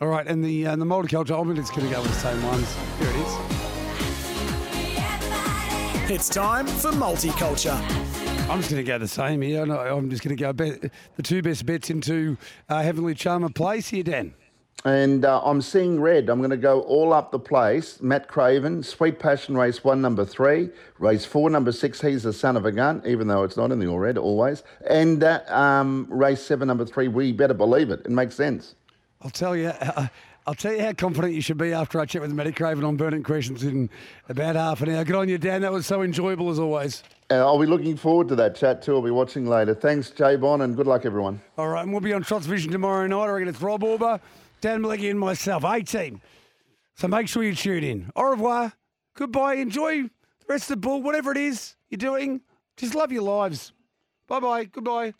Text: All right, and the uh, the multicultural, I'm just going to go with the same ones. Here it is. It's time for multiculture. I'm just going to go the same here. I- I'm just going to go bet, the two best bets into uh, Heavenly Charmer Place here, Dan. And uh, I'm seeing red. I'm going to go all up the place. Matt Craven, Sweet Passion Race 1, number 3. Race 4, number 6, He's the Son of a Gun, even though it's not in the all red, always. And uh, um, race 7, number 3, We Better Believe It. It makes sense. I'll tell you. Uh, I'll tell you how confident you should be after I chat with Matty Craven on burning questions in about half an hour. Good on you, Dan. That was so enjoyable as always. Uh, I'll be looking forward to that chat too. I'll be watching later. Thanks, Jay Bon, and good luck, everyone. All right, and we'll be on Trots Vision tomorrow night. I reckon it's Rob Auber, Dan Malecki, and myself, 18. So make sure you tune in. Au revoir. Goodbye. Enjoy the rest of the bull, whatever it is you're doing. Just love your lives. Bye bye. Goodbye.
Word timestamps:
All 0.00 0.08
right, 0.08 0.26
and 0.26 0.42
the 0.42 0.66
uh, 0.66 0.76
the 0.76 0.84
multicultural, 0.86 1.42
I'm 1.42 1.54
just 1.54 1.74
going 1.74 1.86
to 1.86 1.94
go 1.94 2.00
with 2.00 2.10
the 2.10 2.16
same 2.18 2.42
ones. 2.44 2.74
Here 2.98 3.08
it 3.10 3.16
is. 3.16 3.36
It's 6.10 6.28
time 6.30 6.66
for 6.66 6.90
multiculture. 6.90 7.78
I'm 8.48 8.58
just 8.60 8.70
going 8.70 8.82
to 8.82 8.88
go 8.88 8.96
the 8.98 9.06
same 9.06 9.42
here. 9.42 9.70
I- 9.70 9.90
I'm 9.90 10.08
just 10.08 10.22
going 10.24 10.34
to 10.34 10.40
go 10.42 10.52
bet, 10.54 10.90
the 11.16 11.22
two 11.22 11.42
best 11.42 11.66
bets 11.66 11.90
into 11.90 12.38
uh, 12.68 12.82
Heavenly 12.82 13.14
Charmer 13.14 13.50
Place 13.50 13.88
here, 13.90 14.02
Dan. 14.02 14.34
And 14.86 15.26
uh, 15.26 15.42
I'm 15.44 15.60
seeing 15.60 16.00
red. 16.00 16.30
I'm 16.30 16.38
going 16.38 16.48
to 16.50 16.56
go 16.56 16.80
all 16.80 17.12
up 17.12 17.30
the 17.30 17.38
place. 17.38 18.00
Matt 18.00 18.26
Craven, 18.28 18.82
Sweet 18.82 19.18
Passion 19.18 19.54
Race 19.54 19.84
1, 19.84 20.00
number 20.00 20.24
3. 20.24 20.70
Race 20.98 21.26
4, 21.26 21.50
number 21.50 21.70
6, 21.70 22.00
He's 22.00 22.22
the 22.22 22.32
Son 22.32 22.56
of 22.56 22.64
a 22.64 22.72
Gun, 22.72 23.02
even 23.04 23.28
though 23.28 23.44
it's 23.44 23.58
not 23.58 23.70
in 23.70 23.78
the 23.78 23.86
all 23.86 23.98
red, 23.98 24.16
always. 24.16 24.62
And 24.88 25.22
uh, 25.22 25.42
um, 25.48 26.06
race 26.08 26.40
7, 26.40 26.66
number 26.66 26.86
3, 26.86 27.08
We 27.08 27.32
Better 27.32 27.52
Believe 27.52 27.90
It. 27.90 28.00
It 28.06 28.10
makes 28.10 28.34
sense. 28.34 28.74
I'll 29.22 29.30
tell 29.30 29.56
you. 29.56 29.68
Uh, 29.68 30.08
I'll 30.46 30.54
tell 30.54 30.72
you 30.72 30.80
how 30.80 30.92
confident 30.94 31.34
you 31.34 31.42
should 31.42 31.58
be 31.58 31.72
after 31.72 32.00
I 32.00 32.06
chat 32.06 32.22
with 32.22 32.32
Matty 32.32 32.52
Craven 32.52 32.82
on 32.82 32.96
burning 32.96 33.22
questions 33.22 33.62
in 33.62 33.90
about 34.28 34.56
half 34.56 34.80
an 34.80 34.88
hour. 34.88 35.04
Good 35.04 35.14
on 35.14 35.28
you, 35.28 35.36
Dan. 35.38 35.62
That 35.62 35.72
was 35.72 35.86
so 35.86 36.02
enjoyable 36.02 36.48
as 36.50 36.58
always. 36.58 37.02
Uh, 37.30 37.34
I'll 37.36 37.58
be 37.58 37.66
looking 37.66 37.96
forward 37.96 38.28
to 38.28 38.34
that 38.36 38.56
chat 38.56 38.82
too. 38.82 38.96
I'll 38.96 39.02
be 39.02 39.10
watching 39.10 39.46
later. 39.46 39.74
Thanks, 39.74 40.10
Jay 40.10 40.36
Bon, 40.36 40.62
and 40.62 40.74
good 40.74 40.86
luck, 40.86 41.04
everyone. 41.04 41.40
All 41.58 41.68
right, 41.68 41.82
and 41.82 41.92
we'll 41.92 42.00
be 42.00 42.12
on 42.14 42.22
Trots 42.22 42.46
Vision 42.46 42.72
tomorrow 42.72 43.06
night. 43.06 43.24
I 43.24 43.28
reckon 43.28 43.48
it's 43.48 43.60
Rob 43.60 43.84
Auber, 43.84 44.18
Dan 44.60 44.82
Malecki, 44.82 45.10
and 45.10 45.20
myself, 45.20 45.64
18. 45.64 46.20
So 46.96 47.06
make 47.06 47.28
sure 47.28 47.42
you 47.44 47.54
tune 47.54 47.84
in. 47.84 48.10
Au 48.16 48.30
revoir. 48.30 48.72
Goodbye. 49.14 49.54
Enjoy 49.54 50.02
the 50.04 50.10
rest 50.48 50.64
of 50.64 50.80
the 50.80 50.88
bull, 50.88 51.02
whatever 51.02 51.30
it 51.30 51.38
is 51.38 51.76
you're 51.90 51.98
doing. 51.98 52.40
Just 52.76 52.94
love 52.94 53.12
your 53.12 53.22
lives. 53.22 53.72
Bye 54.26 54.40
bye. 54.40 54.64
Goodbye. 54.64 55.12